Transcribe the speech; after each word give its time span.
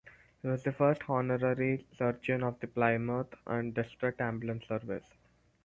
He 0.41 0.47
was 0.47 0.63
the 0.63 0.71
first 0.71 1.07
honorary 1.07 1.85
surgeon 1.95 2.41
of 2.41 2.59
the 2.59 2.65
Plymouth 2.65 3.35
and 3.45 3.71
District 3.75 4.19
Ambulance 4.19 4.65
Service. 4.67 5.05